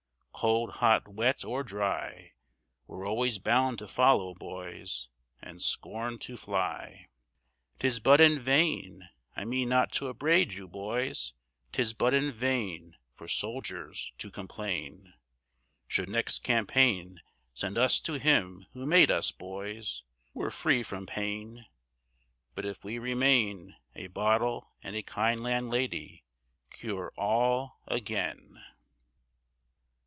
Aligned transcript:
Cold, 0.33 0.71
hot, 0.77 1.07
wet 1.07 1.45
or 1.45 1.61
dry, 1.63 2.31
We're 2.87 3.05
always 3.05 3.37
bound 3.37 3.77
to 3.77 3.87
follow, 3.87 4.33
boys, 4.33 5.07
And 5.39 5.61
scorn 5.61 6.17
to 6.19 6.35
fly! 6.35 7.09
'Tis 7.77 7.99
but 7.99 8.19
in 8.19 8.39
vain, 8.39 9.07
I 9.35 9.45
mean 9.45 9.69
not 9.69 9.91
to 9.91 10.07
upbraid 10.07 10.53
you, 10.53 10.67
boys, 10.67 11.33
'Tis 11.71 11.93
but 11.93 12.15
in 12.15 12.31
vain, 12.31 12.95
For 13.13 13.27
soldiers 13.27 14.11
to 14.17 14.31
complain: 14.31 15.13
Should 15.87 16.09
next 16.09 16.39
campaign 16.39 17.21
Send 17.53 17.77
us 17.77 17.99
to 17.99 18.13
him 18.13 18.65
who 18.73 18.87
made 18.87 19.11
us, 19.11 19.31
boys, 19.31 20.01
We're 20.33 20.49
free 20.49 20.81
from 20.81 21.05
pain! 21.05 21.67
But 22.55 22.65
if 22.65 22.83
we 22.83 22.97
remain, 22.97 23.75
A 23.93 24.07
bottle 24.07 24.73
and 24.81 24.95
a 24.95 25.03
kind 25.03 25.43
landlady 25.43 26.23
Cure 26.71 27.13
all 27.15 27.79
again. 27.87 28.63